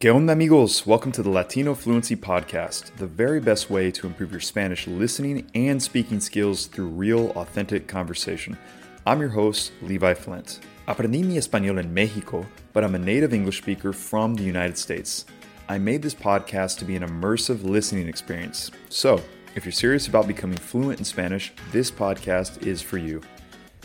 [0.00, 0.86] ¿Qué onda, amigos?
[0.86, 5.50] Welcome to the Latino Fluency Podcast, the very best way to improve your Spanish listening
[5.56, 8.56] and speaking skills through real, authentic conversation.
[9.04, 10.60] I'm your host, Levi Flint.
[10.86, 15.26] Aprendí mi español en Mexico, but I'm a native English speaker from the United States.
[15.68, 18.70] I made this podcast to be an immersive listening experience.
[18.90, 19.20] So,
[19.56, 23.20] if you're serious about becoming fluent in Spanish, this podcast is for you.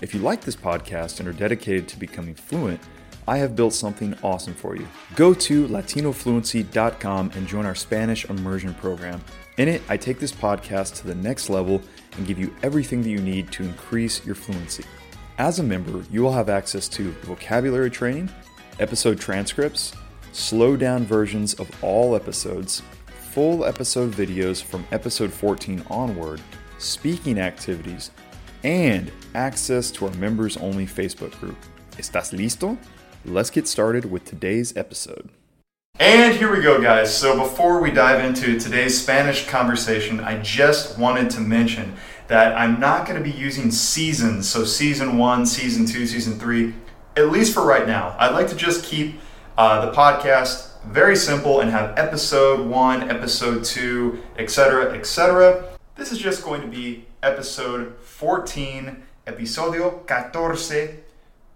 [0.04, 2.82] If you like this podcast and are dedicated to becoming fluent,
[3.28, 4.88] I have built something awesome for you.
[5.16, 9.22] Go to latinofluency.com and join our Spanish immersion program.
[9.58, 11.82] In it, I take this podcast to the next level
[12.18, 14.84] and give you everything that you need to increase your fluency.
[15.38, 18.30] As a member, you will have access to vocabulary training,
[18.80, 19.94] episode transcripts,
[20.32, 26.42] slow down versions of all episodes, full episode videos from episode 14 onward,
[26.78, 28.12] speaking activities,
[28.64, 31.58] and access to our members only Facebook group.
[31.98, 32.78] ¿Estás listo?
[33.26, 35.30] Let's get started with today's episode.
[35.98, 37.16] And here we go, guys.
[37.18, 41.96] So, before we dive into today's Spanish conversation, I just wanted to mention
[42.28, 44.50] that I'm not going to be using seasons.
[44.50, 46.74] So, season one, season two, season three,
[47.16, 48.14] at least for right now.
[48.20, 49.22] I'd like to just keep
[49.58, 55.64] uh, the podcast very simple and have episode one, episode two, etc., etc.
[55.96, 61.03] This is just going to be episode 14, episodio 14,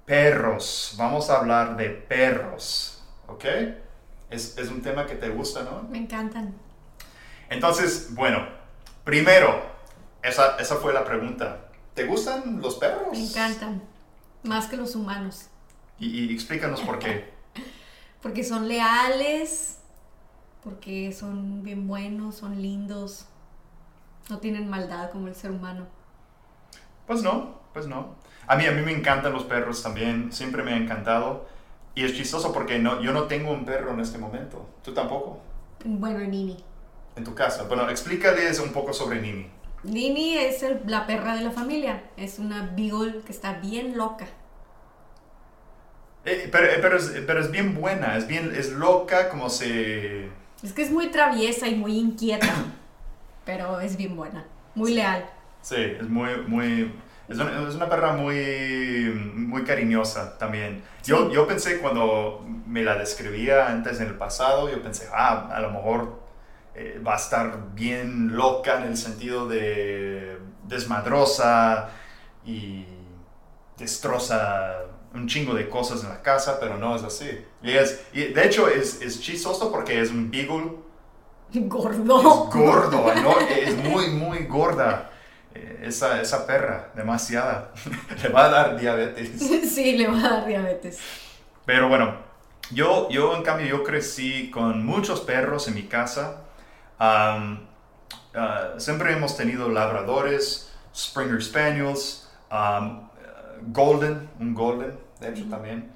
[0.08, 0.96] perros.
[0.98, 3.46] Vamos a hablar de perros, ¿ok?
[4.32, 5.84] Es, es un tema que te gusta, ¿no?
[5.84, 6.56] Me encantan.
[7.50, 8.48] Entonces, bueno,
[9.04, 9.62] primero,
[10.24, 11.66] esa, esa fue la pregunta.
[11.94, 13.10] ¿Te gustan los perros?
[13.12, 13.84] Me encantan.
[14.44, 15.48] Más que los humanos.
[16.00, 17.34] Y, y explícanos por qué.
[18.22, 19.78] Porque son leales,
[20.64, 23.26] porque son bien buenos, son lindos,
[24.28, 25.86] no tienen maldad como el ser humano.
[27.06, 28.16] Pues no, pues no.
[28.48, 31.48] A mí, a mí me encantan los perros también, siempre me ha encantado.
[31.96, 34.70] Y es chistoso porque no, yo no tengo un perro en este momento.
[34.84, 35.40] ¿Tú tampoco?
[35.84, 36.58] Bueno, Nini.
[37.16, 37.64] En tu casa.
[37.64, 39.50] Bueno, explícales un poco sobre Nini.
[39.84, 42.04] Nini es el- la perra de la familia.
[42.16, 44.28] Es una beagle que está bien loca.
[46.26, 50.26] Eh, pero, eh, pero, es, pero es bien buena, es bien, es loca como se...
[50.62, 52.54] Es que es muy traviesa y muy inquieta,
[53.46, 55.26] pero es bien buena, muy leal.
[55.62, 56.92] Sí, es muy, muy...
[57.30, 60.82] Es una, es una perra muy, muy cariñosa también.
[61.04, 61.34] Yo, Sí.
[61.36, 65.72] yo pensé cuando me la describía antes en el pasado, yo pensé, ah, a lo
[65.72, 66.22] mejor
[66.76, 71.90] eh, va a estar bien loca en el sentido de desmadrosa
[72.46, 72.86] y
[73.78, 74.76] destroza
[75.14, 77.30] un chingo de cosas en la casa, pero no es así.
[77.64, 80.72] Y es, y de hecho es, es chistoso porque es un beagle
[81.54, 82.50] Gordo.
[82.50, 83.40] es gordo, ¿no?
[83.40, 85.12] Es muy, muy gorda.
[85.82, 87.72] Esa, esa perra, demasiada.
[88.24, 89.32] Le va a dar diabetes.
[89.78, 91.00] Sí, le va a dar diabetes.
[91.66, 92.16] Pero bueno,
[92.72, 96.42] yo, yo en cambio, yo crecí con muchos perros en mi casa.
[97.00, 97.58] Ah,
[98.78, 102.30] siempre hemos tenido labradores, Springer Spaniels,
[103.68, 105.92] Golden, un Golden, de hecho también.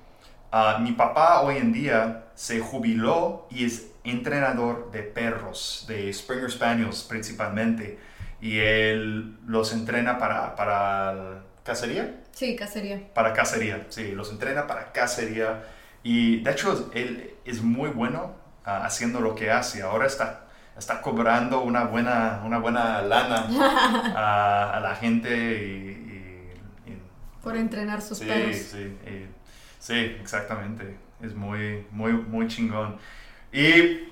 [0.51, 6.51] Ah, mi papá hoy en día se jubiló y es entrenador de perros, de Springer
[6.51, 7.99] Spaniels principalmente.
[8.41, 13.13] Y él los entrena para, para cacería Sí, cacería.
[13.13, 15.63] para cacería, sí, los entrena para cacería.
[16.03, 18.33] Y de hecho, él es muy bueno
[18.65, 19.83] ah, haciendo lo que hace.
[19.83, 20.47] Ahora está,
[20.77, 23.47] está cobrando una buena, una buena lana
[24.15, 25.89] a, a la gente y...
[26.87, 27.01] y- y-
[27.43, 28.55] Por entrenar sus sí, perros.
[28.55, 29.27] sí, y-
[29.77, 30.97] sí, exactamente.
[31.21, 32.97] Es muy, muy, muy chingón.
[33.53, 34.09] Y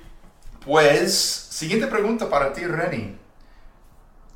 [0.63, 3.15] pues, siguiente pregunta para ti, Renny.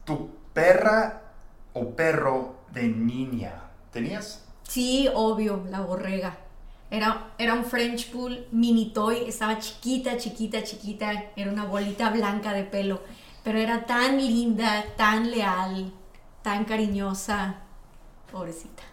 [0.06, 1.22] ¿Tu perra
[1.74, 4.46] o perro de niña tenías?
[4.64, 6.38] Sí, obvio, la borrega.
[6.90, 12.54] Era, era un French Bull mini toy, estaba chiquita, chiquita, chiquita, era una bolita blanca
[12.54, 13.02] de pelo,
[13.44, 15.92] pero era tan linda, tan leal,
[16.44, 17.56] tan cariñosa,
[18.32, 18.84] pobrecita.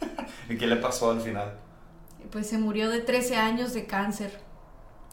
[0.48, 1.54] ¿Y qué le pasó al final?
[2.30, 4.40] Pues se murió de 13 años de cáncer.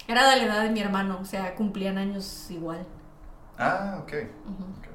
[0.07, 2.85] Era de la edad de mi hermano, o sea, cumplían años igual.
[3.57, 4.13] Ah, ok.
[4.13, 4.94] Ok, ok.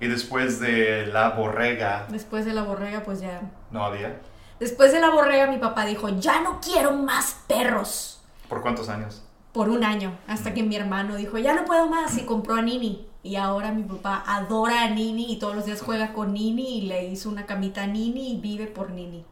[0.00, 3.40] Y después de la borrega, Después de la borrega, pues ya...
[3.70, 4.20] ¿no había?
[4.60, 8.22] Después de la borrega, mi papá dijo, ya no quiero más perros.
[8.48, 9.22] ¿Por cuántos años?
[9.56, 12.62] por un año, hasta que mi hermano dijo, ya no puedo más, y compró a
[12.62, 13.06] Nini.
[13.22, 16.82] Y ahora mi papá adora a Nini y todos los días juega con Nini y
[16.82, 19.24] le hizo una camita a Nini y vive por Nini.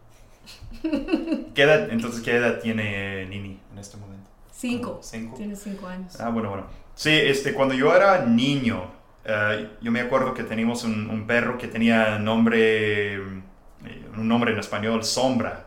[1.55, 4.31] ¿Qué edad, entonces, ¿qué edad tiene Nini en este momento?
[4.51, 4.99] Cinco.
[5.03, 5.37] Cinco.
[5.37, 6.19] Tiene cinco años.
[6.19, 6.65] Ah, bueno, bueno.
[6.95, 8.91] Sí, este, cuando yo era niño,
[9.25, 13.19] eh, yo me acuerdo que teníamos un, un perro que tenía nombre, eh,
[14.17, 15.67] un nombre en español, Sombra.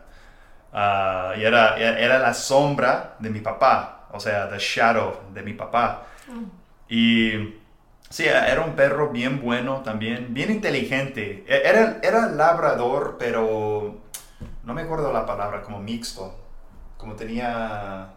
[0.72, 4.08] Ah, y era, era la sombra de mi papá.
[4.12, 6.04] o sea, The Shadow de mi papá.
[6.88, 7.54] Y
[8.10, 11.44] sí, era un perro bien bueno también, bien inteligente.
[11.48, 13.98] E- Era, era labrador, pero
[14.64, 16.34] no me acuerdo la palabra, como mixto.
[16.96, 18.08] Como tenía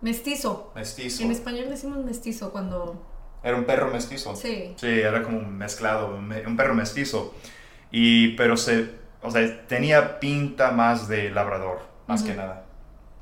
[0.00, 0.72] Mestizo.
[0.74, 1.22] mestizo.
[1.24, 3.02] En español decimos mestizo cuando...
[3.46, 4.34] Era un perro mestizo.
[4.34, 4.74] Sí.
[4.76, 7.32] Sí, era como mezclado, un, perro mestizo.
[7.92, 8.90] Y, pero se,
[9.22, 11.78] o sea, tenía pinta más de labrador,
[12.08, 12.64] más que nada.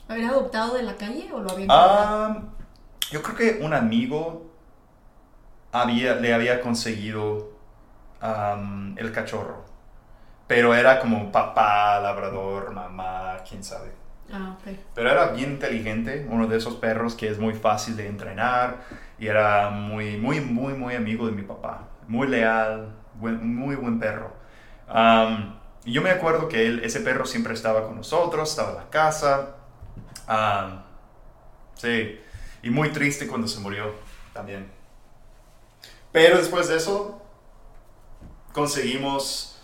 [0.09, 1.69] ¿Lo habían adoptado de la calle o lo habían?
[1.71, 2.39] Ah,
[3.11, 4.51] yo creo que un amigo
[5.73, 7.51] había, le había conseguido
[8.23, 9.67] am, el cachorro.
[10.47, 13.93] Pero era como papá, labrador, mamá, quién sabe.
[14.33, 14.75] Ah, ok.
[14.95, 19.29] Pero era bien inteligente, uno de esos perros que es muy fácil de entrenar y
[19.29, 21.89] era muy, muy, muy, muy amigo de mi papá.
[22.09, 24.33] Muy leal, buen- muy buen perro.
[25.85, 28.91] Y yo me acuerdo que él, ese perro siempre estaba con nosotros, estaba en la
[28.91, 29.57] casa.
[31.75, 32.21] Sí,
[32.63, 33.93] y muy triste cuando se murió
[34.33, 34.71] también.
[36.13, 37.21] Pero después de eso,
[38.53, 39.57] conseguimos...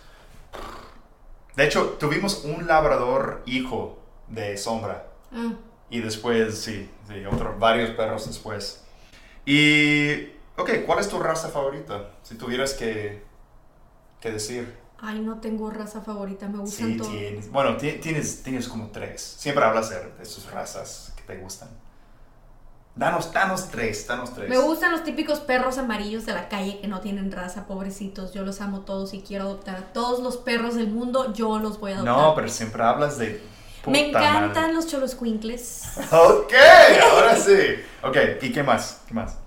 [1.55, 5.07] De hecho, tuvimos un labrador hijo de sombra.
[5.33, 5.53] Ah,
[5.89, 8.83] Y después, sí, sí, otros, varios perros después.
[9.45, 10.25] Y,
[10.57, 12.11] ok, ¿cuál es tu raza favorita?
[12.23, 13.23] Si tuvieras que,
[14.19, 14.77] que decir.
[14.99, 17.11] ay, no tengo raza favorita, me gustan Sí, todos.
[17.11, 17.51] tienes.
[17.51, 19.21] Bueno, ti- tienes, tienes como tres.
[19.21, 21.69] Siempre hablas de, de sus razas que te gustan.
[22.93, 24.49] Danos, danos tres, danos tres.
[24.49, 28.33] Me gustan los típicos perros amarillos de la calle que no tienen raza, pobrecitos.
[28.33, 31.33] Yo los amo todos y quiero adoptar a todos los perros del mundo.
[31.33, 32.15] Yo los voy a adoptar.
[32.17, 33.41] No, pero siempre hablas de.
[33.87, 34.73] Me encantan madre.
[34.73, 35.83] los choloscuincles.
[36.11, 36.53] Ok,
[37.11, 37.57] ahora sí.
[38.03, 39.03] Ok, ¿y qué más?
[39.07, 39.39] ¿Qué más?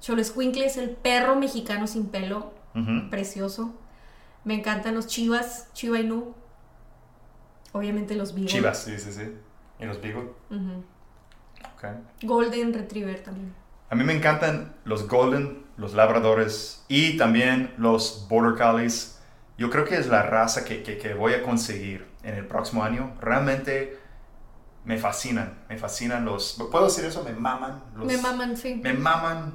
[0.00, 2.52] Choloscuincle es el perro mexicano sin pelo,
[3.10, 3.74] precioso.
[4.44, 6.34] Me encantan los chivas, chiva Inu.
[7.72, 8.50] Obviamente los beagle.
[8.50, 9.34] Chivas, sí, sí, sí.
[9.80, 10.30] ¿Y los Beagle?
[10.50, 10.84] Ujú.
[11.74, 11.84] Ok.
[12.22, 13.54] Golden Retriever también.
[13.90, 19.17] A mí me encantan los Golden, los Labradores y también los Border Collies.
[19.58, 22.82] Yo creo que es la raza que, que- que voy a conseguir en el próximo
[22.84, 23.12] año.
[23.20, 23.98] Realmente
[24.84, 26.56] me fascinan, me fascinan los...
[26.70, 27.22] ¿Puedo decir eso?
[27.24, 27.82] Me maman.
[27.96, 28.76] Los, Me maman, sí.
[28.82, 29.52] Me maman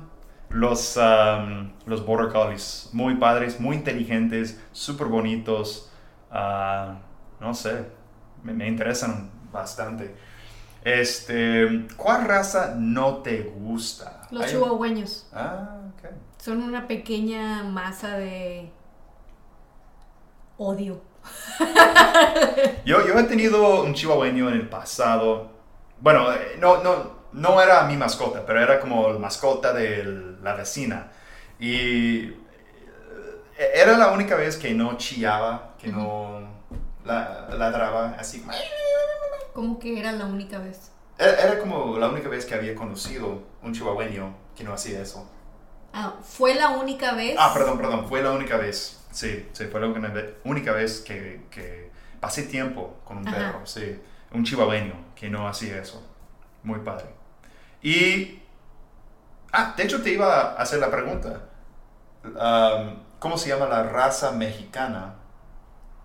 [0.50, 2.90] los, um, los Border Collies.
[2.94, 5.90] Muy padres, muy inteligentes, súper bonitos.
[6.30, 7.00] Ah,
[7.40, 7.86] no sé,
[8.44, 10.14] me, me interesan bastante.
[10.84, 14.28] Este, ¿cuál raza no te gusta?
[14.32, 15.28] Los chihuahueños.
[15.34, 16.10] Ah, ok.
[16.40, 18.70] Son una pequeña masa de
[20.58, 21.02] odio.
[22.86, 25.50] Yo, yo he tenido un chihuahueño en el pasado.
[26.00, 30.04] Bueno, eh, no, no, no era mi mascota, pero era como la mascota de
[30.42, 31.12] la vecina.
[31.60, 32.26] Y
[33.58, 36.42] eh, era la única vez que no chillaba, que no
[37.06, 38.46] la- ladraba así.
[39.54, 40.92] Como que era la única vez.
[41.18, 45.30] Era, era como la única vez que había conocido un chihuahueño que no hacía eso.
[45.94, 47.36] Ah, fue la única vez.
[47.40, 49.00] Ah, perdón, perdón, fue la única vez.
[49.14, 53.38] Sí, sí, fue la única ve- única vez que, que pasé tiempo con un Ajá.
[53.38, 54.02] perro, sí.
[54.32, 56.02] Un chihuahueño que no hacía eso.
[56.64, 57.06] Muy padre.
[57.82, 58.42] Y.
[59.52, 61.44] Ah, de hecho te iba a hacer la pregunta.
[62.26, 65.16] Um, ¿Cómo se llama la raza mexicana?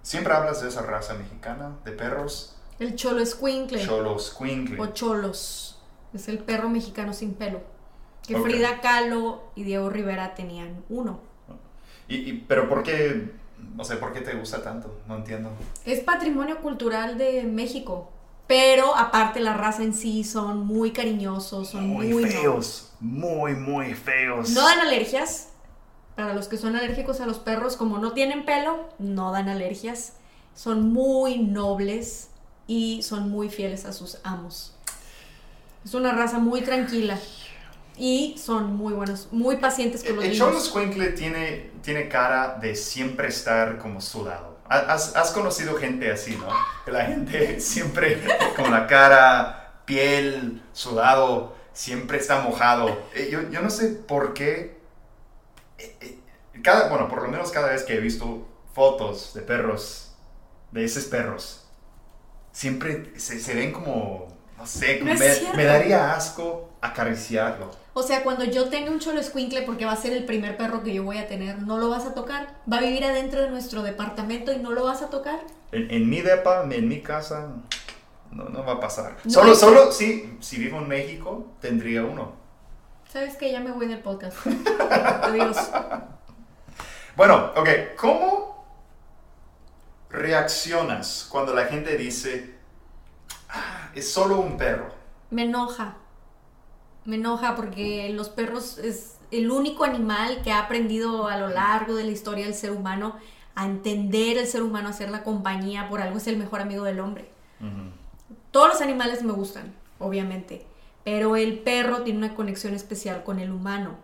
[0.02, 2.56] ¿Siempre hablas de esa raza mexicana de perros?
[2.78, 3.84] El cholo escuincle.
[3.84, 4.36] Cholos,
[4.78, 5.82] o cholos.
[6.12, 7.62] Es el perro mexicano sin pelo.
[8.26, 8.36] Que.
[8.38, 11.20] Frida Kahlo y Diego Rivera tenían uno.
[12.08, 13.30] Y, y- pero ¿por qué?
[13.76, 15.00] No sé, ¿por qué te gusta tanto?
[15.06, 15.50] No entiendo.
[15.84, 18.10] Es patrimonio cultural de México.
[18.46, 22.92] Pero aparte la raza en sí son muy cariñosos, son muy, Muy feos.
[22.98, 24.50] Muy, muy feos.
[24.50, 25.50] No dan alergias.
[26.16, 30.14] Para los que son alérgicos a los perros, como no tienen pelo, no dan alergias.
[30.54, 32.30] Son muy nobles
[32.66, 34.74] y son muy fieles a sus amos.
[35.84, 37.18] Es una raza muy tranquila
[37.98, 40.66] y son muy buenos, muy pacientes con los El niños.
[40.66, 44.58] Squinkle tiene, tiene cara de siempre estar como sudado.
[44.68, 46.48] Has, has conocido gente así, ¿no?
[46.84, 48.22] Que la gente siempre
[48.56, 53.08] con la cara, piel, sudado, siempre está mojado.
[53.14, 54.78] Eh, Yo, yo no sé por qué.
[55.78, 56.18] eh, eh,
[56.62, 60.14] Cada, bueno, por lo menos cada vez que he visto fotos de perros,
[60.72, 61.66] de esos perros,
[62.52, 67.70] siempre se, se ven como, no sé, No me, daría asco acariciarlo.
[67.94, 70.82] O sea, cuando yo tenga un cholo escuincle, porque va a ser el primer perro
[70.82, 72.54] que yo voy a tener, no lo vas a tocar.
[72.70, 75.40] Va a vivir adentro de nuestro departamento y no lo vas a tocar.
[75.72, 77.48] En, en mi depa, en mi casa,
[78.30, 79.16] no, no va a pasar.
[79.24, 82.32] No solo, hay- solo si, si vivo en México, tendría uno.
[83.12, 84.36] ¿Sabes que Ya me voy del podcast.
[85.22, 85.56] Adiós.
[87.16, 88.64] Bueno, ok, ¿cómo
[90.10, 92.57] reaccionas cuando la gente dice, "Ah,
[93.94, 94.88] es solo un perro?
[95.30, 95.96] Me enoja.
[97.04, 101.94] Me enoja porque los perros es el único animal que ha aprendido a lo largo
[101.94, 103.16] de la historia del ser humano
[103.54, 106.84] a entender el ser humano, a hacer la compañía, por algo es el mejor amigo
[106.84, 107.28] del hombre.
[108.50, 110.64] Todos los animales me gustan, obviamente,
[111.04, 113.96] pero el perro tiene una conexión especial con el humano.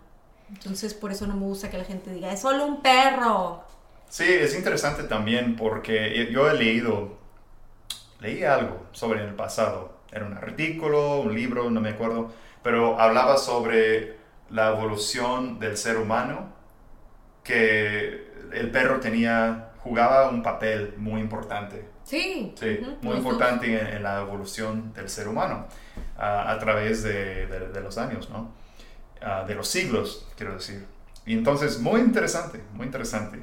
[0.49, 3.63] Entonces por eso no me gusta que la gente diga, es solo un perro.
[4.09, 7.17] Sí, es interesante también porque yo he leído,
[8.25, 9.99] leí algo sobre el pasado.
[10.11, 14.17] Era un artículo, un libro, no me acuerdo, pero hablaba sobre
[14.51, 16.53] la evolución del ser humano,
[17.43, 21.87] que el perro tenía, jugaba un papel muy importante.
[22.05, 22.55] Sí.
[22.59, 25.67] Sí, muy importante en, la evolución del ser humano
[26.17, 28.53] a través de, de, los años, ¿no?
[29.47, 30.87] de los siglos, quiero decir.
[31.27, 33.39] Y entonces, muy interesante, muy interesante.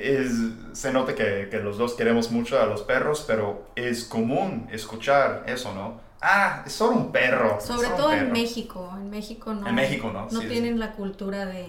[0.00, 0.32] Es,
[0.72, 5.44] se nota que, que, los dos queremos mucho a los perros, pero es común escuchar
[5.46, 6.00] eso, ¿no?
[6.22, 7.60] Ah, es solo un perro.
[7.60, 8.90] Sobre todo en México.
[8.94, 9.66] En México no.
[9.66, 10.28] En México no.
[10.30, 11.68] No tienen la cultura de,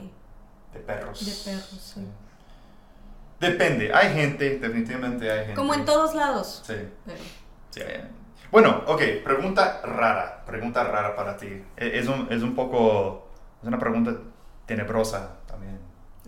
[0.74, 1.26] de perros.
[1.26, 2.08] De perros, sí.
[3.42, 5.56] Depende, hay gente, definitivamente hay gente.
[5.56, 6.62] Como en todos lados.
[6.64, 6.76] Sí.
[8.52, 11.48] bueno, ok, pregunta rara, pregunta rara para ti.
[11.76, 13.30] E, es un, es un poco,
[13.62, 14.16] es una pregunta
[14.68, 15.80] tenebrosa también.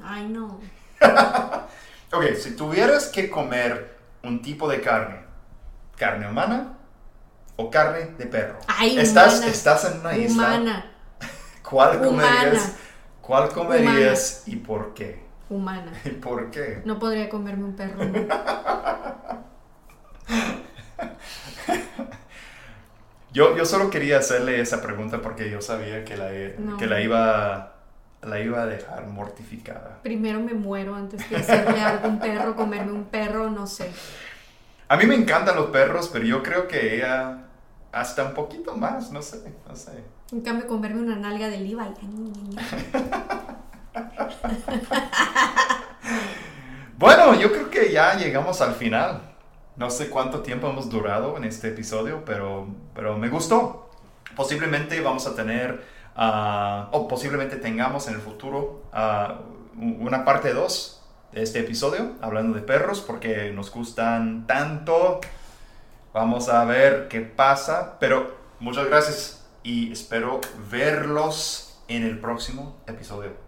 [0.02, 0.60] Ay, no.
[2.14, 5.24] ok, si tuvieras que comer un tipo de carne,
[5.98, 6.78] carne humana
[7.56, 8.58] o carne de perro.
[8.68, 10.48] Ay, estás, estás en una isla.
[10.48, 10.92] Humana.
[11.70, 12.76] ¿Cuál comerías?
[13.22, 15.24] ¿Cuál comerías y por qué?
[15.50, 15.92] Humana.
[16.06, 16.82] ¿Y por qué?
[16.86, 18.00] No podría comerme un perro.
[23.34, 26.30] yo, yo solo quería hacerle esa pregunta porque yo sabía que la,
[26.78, 27.73] que la iba
[28.26, 30.00] la iba a dejar mortificada.
[30.04, 33.92] Primero me muero antes que hacerle algo a un perro, comerme un perro, no sé.
[34.88, 37.40] A mí me encantan los perros, pero yo creo que ella
[37.92, 40.04] hasta un poquito más, no sé, no sé.
[40.32, 41.76] En cambio, comerme una nalga de Levi.
[46.98, 49.22] bueno, yo creo que ya llegamos al final.
[49.76, 53.92] No sé cuánto tiempo hemos durado en este episodio, pero, pero me gustó.
[54.36, 55.84] Posiblemente vamos a tener,
[56.16, 59.42] ah, o posiblemente tengamos en el futuro ah,
[59.76, 61.02] una parte 2
[61.32, 65.22] de este episodio, hablando de perros, porque nos gustan tanto.
[66.14, 73.43] Vamos a ver qué pasa, pero muchas gracias y espero verlos en el próximo episodio.